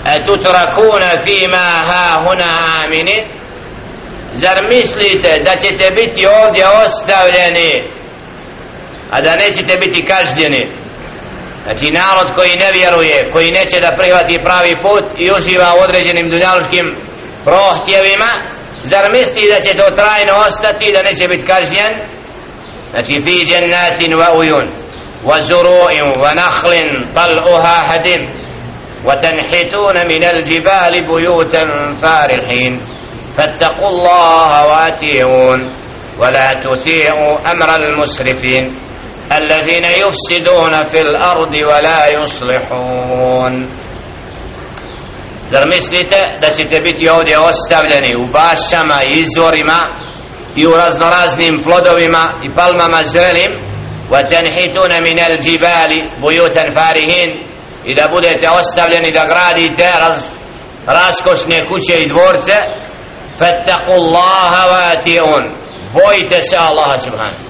e 0.06 0.26
tutrakuna 0.26 1.12
fima 1.24 1.68
ha 1.90 2.24
huna 2.26 2.52
amini 2.84 3.18
zar 4.34 4.58
mislite 4.72 5.42
da 5.46 5.56
ćete 5.56 5.92
biti 5.92 6.28
ovdje 6.28 6.66
ostavljeni 6.86 7.72
a 9.12 9.22
da 9.22 9.36
nećete 9.36 9.78
biti 9.78 10.06
kažnjeni 10.06 10.68
Znači 11.67 11.87
narod 12.01 12.29
koji 12.37 12.53
ne 12.63 12.71
vjeruje, 12.79 13.31
koji 13.33 13.51
neće 13.51 13.81
da 13.81 13.97
prihvati 13.99 14.45
pravi 14.47 14.73
put 14.85 15.05
i 15.19 15.31
uživa 15.39 15.69
u 15.75 15.83
određenim 15.87 16.29
dunjaluškim 16.29 16.87
prohtjevima, 17.45 18.31
zar 18.83 19.05
misli 19.13 19.53
da 19.53 19.61
će 19.61 19.77
to 19.77 19.87
trajno 20.01 20.33
ostati, 20.47 20.93
da 20.95 21.03
neće 21.03 21.29
biti 21.29 21.47
kažnjen? 21.47 21.93
Znači, 22.91 23.13
fi 23.25 23.45
djennatin 23.45 24.13
wa 24.13 24.39
ujun, 24.39 24.67
wa 25.29 25.37
zuru'in 25.49 26.07
wa 26.23 26.33
nahlin, 26.43 26.89
tal'uha 27.15 27.77
hadin, 27.89 28.23
wa 29.07 29.15
tanhituna 29.21 30.05
minal 30.05 30.43
jibali 30.47 31.07
bujutan 31.09 31.69
farihin, 32.01 32.75
fattaku 33.37 33.85
allaha 33.85 34.61
wa 34.71 34.77
ati'un, 34.89 35.61
wa 36.21 36.31
la 36.35 36.49
tuti'u 36.63 37.39
amral 37.51 37.97
musrifin. 37.97 38.86
الذين 39.32 39.86
يفسدون 39.86 40.74
في 40.90 41.00
الارض 41.02 41.54
ولا 41.70 42.08
يصلحون 42.22 43.68
Zar 45.52 45.68
mislite 45.68 46.20
da 46.42 46.50
ćete 46.54 46.80
biti 46.80 47.10
ovdje 47.10 47.40
ostavljeni 47.40 48.16
u 48.16 48.32
bašama 48.34 49.04
i 49.04 49.20
izvorima 49.20 49.80
i 50.56 50.68
u 50.68 50.74
raznoraznim 50.74 51.62
plodovima 51.64 52.24
i 52.44 52.50
palmama 52.56 53.04
zrelim 53.04 53.72
وتنحتون 54.12 54.92
من 55.08 55.20
الجبال 55.20 55.92
بيوتا 56.22 56.72
فارهين 56.72 57.44
إذا 57.86 58.06
بدأت 58.06 58.46
أستبلن 58.46 59.06
إذا 59.06 59.22
قرادي 59.22 59.70
تارز 59.70 60.28
raskošne 60.88 61.60
kuće 61.70 62.02
i 62.02 62.10
dvorce 62.10 62.56
fattaku 63.38 63.92
Allaha 63.92 64.68
vati'un 64.68 65.44
bojite 65.94 66.42
se 66.42 66.58
Allaha 66.58 67.00
subhanahu 67.00 67.45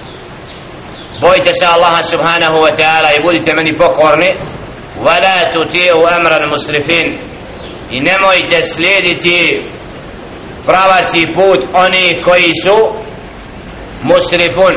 bojite 1.21 1.53
se 1.53 1.65
Allaha 1.65 2.03
subhanahu 2.03 2.57
wa 2.65 2.75
ta'ala 2.75 3.09
i 3.17 3.21
budite 3.21 3.53
meni 3.53 3.77
pokorni. 3.77 4.29
Wala 5.05 5.53
tuti'u 5.53 6.01
amran 6.11 6.49
musrifin 6.49 7.07
i 7.89 7.99
nemojte 7.99 8.63
slijediti 8.63 9.63
pravaci 10.65 11.25
put 11.35 11.61
oni 11.73 12.21
koji 12.25 12.51
su 12.63 12.77
musrifun. 14.01 14.75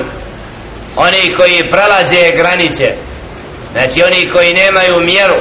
Oni 0.97 1.37
koji 1.39 1.69
prelaze 1.71 2.31
granice. 2.37 2.85
Znači 3.73 4.03
oni 4.03 4.33
koji 4.35 4.53
nemaju 4.53 5.01
mjeru. 5.01 5.41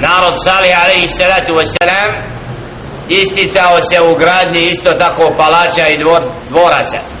Narod 0.00 0.34
Salih 0.44 0.84
alaihi 0.84 1.08
salatu 1.08 1.52
wasalam 1.52 2.24
isticao 3.08 3.82
se 3.82 4.00
u 4.00 4.14
gradnji 4.14 4.68
isto 4.70 4.92
tako 4.92 5.34
palača 5.36 5.88
i 5.88 5.98
dvor, 5.98 6.20
dvoraca 6.48 7.17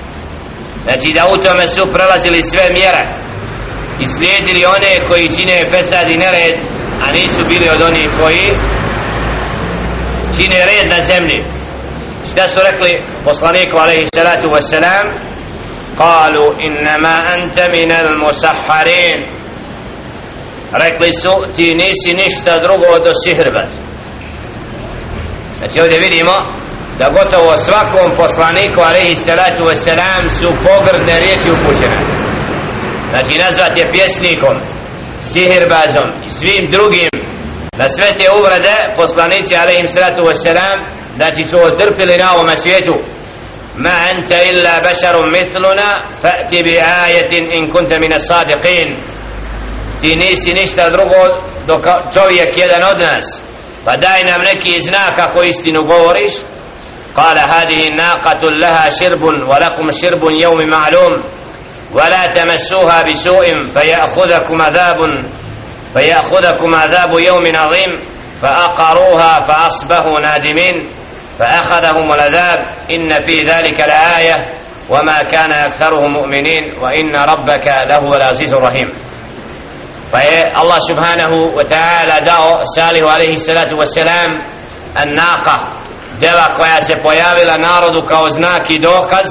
znači 0.87 1.13
da 1.13 1.23
u 1.33 1.43
tome 1.45 1.67
su 1.67 1.93
prelazili 1.93 2.43
sve 2.43 2.69
mjere 2.73 3.03
i 3.99 4.07
slijedili 4.07 4.65
one 4.65 5.07
koji 5.09 5.35
čine 5.35 5.69
pesad 5.71 6.09
i 6.09 6.17
nered 6.17 6.55
a 7.03 7.11
nisu 7.11 7.39
bili 7.49 7.69
od 7.69 7.81
onih 7.81 8.09
koji 8.21 8.47
čine 10.37 10.65
red 10.65 10.91
na 10.97 11.03
zemlji 11.03 11.43
šta 12.31 12.47
su 12.47 12.59
rekli 12.71 12.91
poslaniku 13.23 13.77
alaihi 13.77 14.07
salatu 14.15 14.47
wasalam 14.55 15.23
قالوا 15.99 16.53
إنما 16.65 17.15
أنت 17.35 17.59
من 17.59 17.91
المسحرين 17.91 19.17
rekli 20.71 21.13
su 21.13 21.53
ti 21.55 21.75
nisi 21.75 22.13
ništa 22.23 22.59
drugo 22.59 22.85
od 22.95 23.13
sihirbaz 23.25 23.73
znači 25.57 25.81
ovdje 25.81 25.97
vidimo 26.01 26.31
da 26.98 27.10
gotovo 27.10 27.56
svakom 27.56 28.16
poslaniku 28.16 28.80
alaihi 28.80 29.16
salatu 29.16 29.62
wasalam 29.62 30.30
su 30.38 30.48
pogrdne 30.66 31.20
riječi 31.20 31.50
upućene. 31.50 31.98
Znači 33.10 33.38
nazvat 33.38 33.76
je 33.76 33.90
pjesnikom 33.92 34.56
sihirbazom 35.22 36.08
i 36.26 36.30
svim 36.30 36.70
drugim. 36.70 37.08
Na 37.76 37.88
sve 37.88 38.08
te 38.18 38.26
uvrede 38.38 38.76
poslanici 38.96 39.56
alaihi 39.56 39.88
salatu 39.88 40.22
wasalam 40.22 40.78
znači 41.16 41.44
su 41.44 41.56
otrpili 41.62 42.16
na 42.16 42.34
ovom 42.34 42.56
svijetu. 42.56 42.94
Ma 43.76 43.94
anta 44.10 44.42
illa 44.42 44.80
basharum 44.84 45.32
mithluna 45.32 45.90
fa'ti 46.22 46.62
bi 46.62 46.80
ajatin 47.04 47.44
in 47.56 47.72
kunta 47.72 47.96
min 48.00 48.12
sadiqin. 48.28 48.88
Ti 50.00 50.16
nisi 50.16 50.54
ništa 50.54 50.90
drugo 50.90 51.22
do 51.66 51.80
čovjek 52.14 52.56
jedan 52.56 52.82
od 52.90 52.98
nas. 53.00 53.26
Pa 53.84 53.96
daj 53.96 54.22
nam 54.24 54.40
neki 54.40 54.82
znak 54.82 55.18
ako 55.18 55.42
istinu 55.42 55.80
govoriš 55.82 56.32
قال 57.18 57.38
هذه 57.38 57.88
ناقة 57.96 58.40
لها 58.50 58.90
شرب 58.90 59.22
ولكم 59.22 59.90
شرب 60.02 60.22
يوم 60.30 60.68
معلوم 60.70 61.12
ولا 61.92 62.26
تمسوها 62.26 63.02
بسوء 63.02 63.66
فيأخذكم 63.74 64.62
عذاب 64.62 64.96
فيأخذكم 65.94 66.74
عذاب 66.74 67.18
يوم 67.18 67.56
عظيم 67.56 68.04
فأقروها 68.42 69.40
فأصبحوا 69.40 70.20
نادمين 70.20 70.74
فأخذهم 71.38 72.12
العذاب 72.12 72.66
إن 72.90 73.08
في 73.26 73.42
ذلك 73.42 73.80
لآية 73.80 74.36
وما 74.90 75.22
كان 75.22 75.52
أكثرهم 75.52 76.12
مؤمنين 76.12 76.62
وإن 76.82 77.16
ربك 77.16 77.66
لهو 77.90 78.14
العزيز 78.16 78.54
الرحيم. 78.54 79.08
Pa 80.12 80.24
je 80.24 80.40
Allah 80.56 80.80
subhanahu 80.88 81.52
wa 81.52 81.64
ta'ala 81.68 82.20
dao 82.24 82.64
Salihu 82.64 83.04
alaihi 83.04 83.36
salatu 86.18 86.20
deva 86.20 86.46
koja 86.56 86.82
se 86.82 86.96
pojavila 86.96 87.58
narodu 87.58 88.02
kao 88.02 88.30
znak 88.30 88.70
i 88.70 88.78
dokaz 88.78 89.28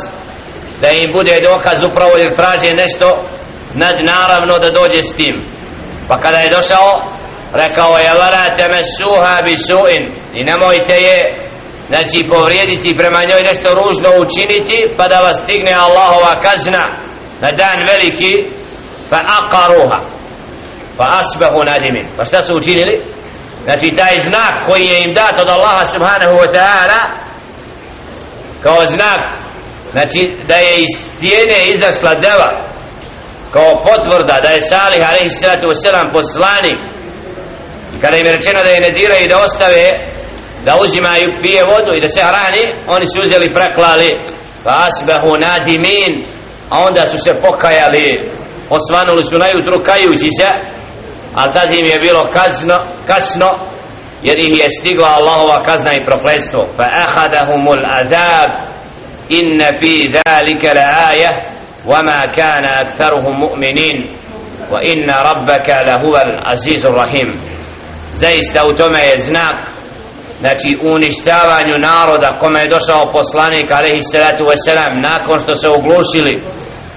da 0.82 0.90
im 0.90 1.08
bude 1.14 1.42
dokaz 1.42 1.82
upravo 1.92 2.18
jer 2.18 2.36
traže 2.36 2.74
nešto 2.74 3.12
nadnaravno 3.74 4.60
da 4.60 4.72
dođe 4.72 5.04
s 5.04 5.16
tim. 5.16 5.36
Pa 6.08 6.20
kada 6.20 6.38
je 6.40 6.50
došao 6.50 7.02
rekao 7.54 7.98
je 7.98 8.14
vala 8.14 8.56
temesuha 8.58 9.42
bi 9.46 9.58
suin 9.58 10.04
i 10.34 10.44
nemojte 10.44 10.94
je 10.94 11.22
znači 11.88 12.20
povrijediti 12.34 12.98
prema 12.98 13.20
njoj 13.30 13.42
nešto 13.44 13.70
ružno 13.74 14.10
učiniti 14.20 14.90
pa 14.98 15.08
da 15.08 15.20
vas 15.22 15.38
stigne 15.44 15.74
Allahova 15.74 16.42
kazna 16.42 16.86
na 17.42 17.52
dan 17.52 17.78
veliki 17.88 18.34
fa 19.10 19.20
aqaruha 19.38 20.00
fa 20.98 21.06
asbahu 21.20 21.64
nadimin. 21.64 22.08
Pa 22.18 22.26
šta 22.26 22.44
su 22.44 22.56
učinili? 22.56 23.06
Znači 23.68 23.90
taj 23.98 24.20
znak 24.20 24.54
koji 24.66 24.86
je 24.86 25.04
im 25.04 25.14
dat 25.14 25.42
od 25.42 25.50
Allaha 25.50 25.86
subhanahu 25.86 26.36
wa 26.42 26.52
ta'ala 26.56 27.00
kao 28.64 28.88
znak 28.88 29.22
znači 29.92 30.22
da 30.48 30.56
je 30.56 30.76
iz 30.78 30.94
stijene 31.06 31.68
izašla 31.74 32.14
deva 32.16 32.52
kao 33.54 33.72
potvrda 33.84 34.40
da 34.44 34.50
je 34.50 34.62
Salih 34.62 35.00
alaihi 35.10 35.30
sallatu 35.30 35.68
wasalam 35.68 36.14
poslanik. 36.14 36.78
I 37.96 38.02
kada 38.02 38.18
im 38.18 38.26
je 38.26 38.36
rečeno 38.36 38.60
da 38.64 38.70
je 38.70 38.80
ne 38.80 38.90
diraju 38.90 39.26
i 39.26 39.28
da 39.28 39.38
ostave 39.46 39.90
da 40.66 40.76
uzimaju 40.82 41.26
pije 41.42 41.64
vodu 41.64 41.92
i 41.96 42.02
da 42.02 42.10
se 42.10 42.22
hrani 42.22 42.64
oni 42.88 43.06
su 43.08 43.22
uzeli 43.24 43.54
preklali 43.54 44.10
pa 44.64 44.72
asbahu 44.88 45.38
nadimin 45.38 46.12
a 46.70 46.80
onda 46.80 47.08
su 47.08 47.18
se 47.18 47.32
pokajali 47.42 48.32
osvanuli 48.70 49.24
su 49.24 49.38
najutru 49.38 49.84
kajući 49.84 50.30
se 50.40 50.77
ali 51.37 51.53
tad 51.55 51.75
im 51.75 51.87
je 51.87 51.99
bilo 51.99 52.23
kazno, 52.33 52.79
kasno 53.07 53.51
jer 54.23 54.39
ih 54.39 54.59
je 54.61 54.71
stigla 54.71 55.09
Allahova 55.09 55.65
kazna 55.67 55.93
i 55.95 56.05
prokletstvo 56.11 56.67
fa 56.77 56.89
ahadahumul 56.93 57.83
adab 57.87 58.51
inna 59.29 59.67
fi 59.81 60.13
dhalika 60.15 60.75
la 60.75 61.09
ayah 61.11 61.53
وما 61.87 62.23
كان 62.37 62.65
أكثرهم 62.65 63.39
مؤمنين 63.39 63.97
وإن 64.71 65.11
ربك 65.11 65.69
لهو 65.69 66.15
العزيز 66.27 66.87
الرحيم 66.87 67.41
zaista 68.15 68.67
u 68.67 68.77
tome 68.77 68.99
je 68.99 69.21
znak 69.21 69.57
znači 70.41 70.79
uništavanju 70.95 71.75
naroda 71.79 72.37
kome 72.39 72.61
je 72.61 72.69
došao 72.69 73.13
poslanik 73.13 73.67
alaihi 73.71 74.03
salatu 74.03 74.45
wasalam 74.45 74.93
nakon 75.03 75.41
što 75.41 75.57
se 75.57 75.67
oglušili 75.69 76.45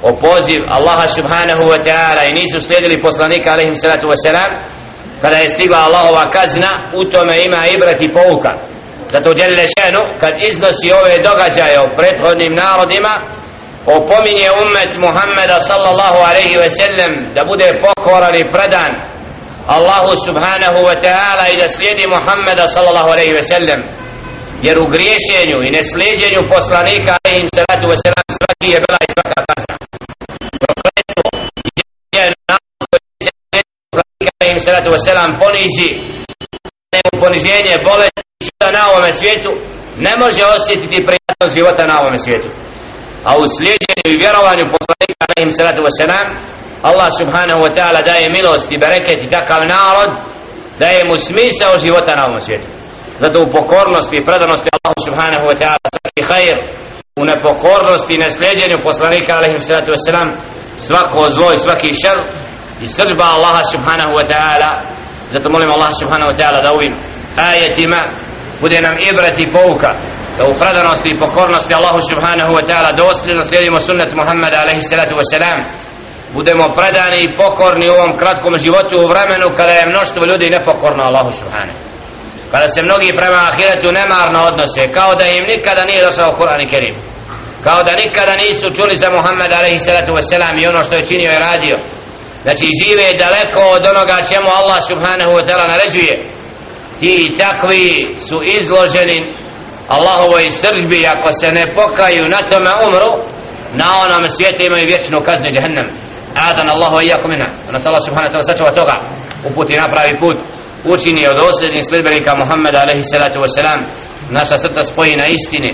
o 0.03 0.13
poziv 0.13 0.61
Allaha 0.71 1.09
subhanahu 1.09 1.65
wa 1.73 1.79
ta'ala 1.79 2.23
i 2.25 2.33
nisu 2.33 2.61
slijedili 2.61 3.03
poslanika 3.03 3.53
alaihim 3.53 3.75
salatu 3.75 4.07
wa 4.07 4.17
salam 4.27 4.51
kada 5.23 5.37
je 5.37 5.49
stigla 5.49 5.79
Allahova 5.79 6.31
kazna 6.31 6.73
u 6.95 7.05
tome 7.05 7.35
ima 7.45 7.63
ibrat 7.75 8.01
i 8.01 8.13
pouka. 8.13 8.53
Zato 9.13 9.35
djelile 9.35 9.65
šenu 9.79 10.01
kad 10.21 10.33
iznosi 10.49 10.93
ove 11.01 11.15
događaje 11.29 11.81
o 11.81 11.93
prethodnim 11.99 12.55
narodima 12.55 13.13
opominje 13.87 14.49
ummet 14.63 14.93
Muhammeda 15.07 15.61
sallallahu 15.61 16.19
alaihi 16.31 16.57
wa 16.63 16.71
sallam 16.81 17.13
da 17.35 17.45
bude 17.45 17.69
pokoran 17.83 18.35
i 18.35 18.45
predan 18.53 18.93
Allahu 19.77 20.13
subhanahu 20.27 20.79
wa 20.89 20.97
ta'ala 21.07 21.45
i 21.53 21.57
da 21.57 21.69
slijedi 21.69 22.07
Muhammeda 22.07 22.69
sallallahu 22.69 23.11
alaihi 23.15 23.35
wa 23.35 23.43
sallam. 23.43 23.81
Jer 24.63 24.79
u 24.79 24.87
griješenju 24.95 25.57
i 25.67 25.71
neslijedjenju 25.71 26.41
poslanika 26.55 27.13
alaihim 27.25 27.49
salatu 27.55 27.87
wa 27.93 27.97
salam 28.05 28.25
svaki 28.39 28.73
je 28.75 28.79
bila 28.85 28.99
i 29.09 29.13
svaka 29.17 29.41
kazna. 29.49 29.80
Alaihi 34.61 34.69
salatu 34.69 34.91
wasalam 34.97 35.31
poniži 35.43 35.91
ne 36.95 37.01
poniženje, 37.23 37.75
bolest 37.89 38.21
i 38.41 38.45
čuda 38.49 38.69
na 38.79 38.83
ovome 38.91 39.13
svijetu 39.13 39.51
ne 40.07 40.13
može 40.23 40.43
osjetiti 40.57 41.07
prijatnost 41.09 41.57
života 41.59 41.83
na 41.87 41.95
ovome 42.01 42.19
svijetu. 42.25 42.49
A 43.29 43.31
u 43.43 43.45
slijedjenju 43.57 44.09
i 44.11 44.21
vjerovanju 44.23 44.65
poslanika 44.77 45.23
alaihi 45.29 45.57
salatu 45.61 45.81
wasalam 45.89 46.27
Allah 46.91 47.11
subhanahu 47.21 47.61
wa 47.67 47.73
ta'ala 47.77 48.01
daje 48.11 48.27
milost 48.37 48.69
i 48.73 48.81
bereket 48.85 49.19
i 49.23 49.31
takav 49.37 49.61
narod 49.75 50.11
daje 50.83 51.01
mu 51.09 51.17
smisao 51.29 51.83
života 51.85 52.13
na 52.19 52.23
ovom 52.29 52.41
svijetu. 52.47 52.69
Zato 53.23 53.37
u 53.43 53.53
pokornosti 53.57 54.17
i 54.17 54.27
predanosti 54.29 54.69
Allah 54.77 54.97
subhanahu 55.09 55.45
wa 55.51 55.57
ta'ala 55.61 55.87
svaki 55.95 56.23
khair 56.31 56.57
u 57.21 57.23
nepokornosti 57.31 58.15
i 58.15 58.23
nesljeđenju 58.25 58.85
poslanika 58.89 59.31
alaihim 59.39 59.61
salatu 59.61 59.91
wasalam 59.95 60.29
svako 60.87 61.31
zlo 61.31 61.49
i 61.53 61.63
svaki 61.65 61.95
šer 62.03 62.17
i 62.85 62.89
sržba 62.89 63.25
Allaha 63.37 63.63
subhanahu 63.73 64.13
wa 64.19 64.25
ta'ala. 64.33 64.71
Zato 65.33 65.51
molim 65.51 65.71
Allaha 65.71 65.95
subhanahu 66.03 66.31
wa 66.33 66.37
ta'ala 66.37 66.63
da 66.63 66.73
ovim 66.73 66.95
ajetima 67.51 68.01
bude 68.61 68.81
nam 68.81 68.95
ibrat 69.11 69.41
i 69.41 69.53
pouka 69.53 69.91
da 70.39 70.47
u 70.47 70.55
predanosti 70.61 71.09
i 71.11 71.19
pokornosti 71.19 71.75
Allahu 71.75 72.01
subhanahu 72.11 72.53
wa 72.59 72.63
ta'ala 72.69 72.91
dosljedno 73.05 73.45
slijedimo 73.45 73.81
sunnet 73.81 74.13
Muhammeda 74.21 74.57
alaihi 74.65 74.83
salatu 74.83 75.15
wa 75.21 75.25
salam. 75.33 75.59
Budemo 76.35 76.65
predani 76.77 77.19
i 77.23 77.37
pokorni 77.41 77.89
u 77.89 77.93
ovom 77.93 78.13
kratkom 78.19 78.59
životu 78.59 78.95
u 79.01 79.09
vremenu 79.13 79.47
kada 79.57 79.73
je 79.73 79.87
mnoštvo 79.87 80.25
ljudi 80.25 80.51
nepokorno 80.51 81.03
Allahu 81.09 81.31
subhanahu. 81.41 81.79
Kada 82.53 82.69
se 82.69 82.81
mnogi 82.83 83.11
prema 83.21 83.41
ahiretu 83.51 83.89
nemarno 84.01 84.39
odnose 84.51 84.83
kao 84.95 85.15
da 85.15 85.25
im 85.27 85.45
nikada 85.55 85.83
nije 85.85 86.05
došao 86.05 86.37
Kur'an 86.39 86.61
i 86.63 86.71
Kerim. 86.73 86.97
Kao 87.65 87.83
da 87.83 87.93
nikada 88.05 88.35
nisu 88.37 88.67
čuli 88.77 88.97
za 89.03 89.09
Muhammed 89.17 89.53
alaihi 89.59 89.79
salatu 89.79 90.13
wasalam 90.19 90.55
i 90.63 90.67
ono 90.67 90.85
što 90.85 90.95
je 90.97 91.07
činio 91.07 91.33
i 91.33 91.43
radio 91.49 91.77
znači 92.43 92.67
žive 92.81 93.07
daleko 93.19 93.61
od 93.77 93.83
onoga 93.93 94.17
čemu 94.31 94.49
Allah 94.61 94.81
subhanahu 94.91 95.33
wa 95.37 95.45
ta'ala 95.47 95.67
naređuje. 95.69 96.15
Ti 97.01 97.35
takvi 97.39 97.87
su 98.29 98.43
izloženi 98.43 99.19
Allahovoj 99.89 100.51
sržbi 100.51 101.07
ako 101.07 101.33
se 101.41 101.53
ne 101.53 101.65
pokaju 101.75 102.25
na 102.29 102.41
tome 102.51 102.71
umru 102.87 103.11
na 103.75 103.87
onom 104.05 104.31
svijetu 104.31 104.63
imaju 104.63 104.85
vječnu 104.87 105.21
kaznu 105.21 105.49
jahannam 105.53 105.89
adan 106.49 106.69
Allahu 106.71 107.01
i 107.01 107.07
jako 107.07 107.29
mina 107.29 107.47
nas 107.73 107.87
Allah 107.87 108.03
subhanahu 108.09 108.31
wa 108.31 108.33
ta'ala 108.33 108.47
sačuva 108.51 108.71
toga. 108.71 108.97
Uputi 109.51 109.77
na 109.77 109.87
pravi 109.95 110.13
put. 110.23 110.37
Učini 110.85 111.27
od 111.29 111.37
dosljednih 111.37 111.85
sljedbenika 111.89 112.33
Muhammeda 112.43 112.79
alaihi 112.81 113.03
salatu 113.13 113.39
wasalam. 113.45 113.79
Naša 114.31 114.59
srca 114.59 114.85
spoji 114.85 115.17
na 115.17 115.27
istini 115.27 115.73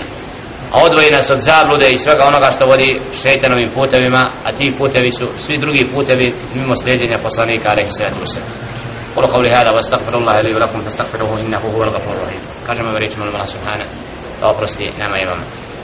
a 0.74 0.76
odvoji 0.86 1.10
nas 1.10 1.30
od 1.30 1.38
zablude 1.48 1.86
i 1.90 1.96
svega 1.96 2.24
onoga 2.30 2.50
što 2.50 2.64
vodi 2.66 2.88
šeitanovim 3.22 3.68
putevima 3.78 4.22
a 4.46 4.52
ti 4.58 4.74
putevi 4.78 5.10
su 5.10 5.26
svi 5.44 5.56
drugi 5.58 5.84
putevi 5.94 6.26
mimo 6.54 6.74
slijedjenja 6.76 7.18
poslanika 7.26 7.66
alaihi 7.72 7.90
sallatu 7.98 8.20
wasallam 8.24 8.52
قولوا 9.16 9.30
قولي 9.32 9.48
هذا 9.56 9.70
واستغفر 9.74 10.14
الله 10.18 10.40
لي 10.40 10.54
ولكم 10.54 10.80
فاستغفروه 10.80 11.40
انه 11.40 11.58
هو 11.58 11.82
الغفور 11.82 12.14
الرحيم 12.14 12.40
كان 12.66 12.84
ما 12.84 12.92
بريت 12.92 13.18
من 13.18 13.28
الله 13.28 13.44
سبحانه 13.44 13.86
فاوبرستي 14.40 14.90
نعم 14.98 15.12
يا 15.20 15.75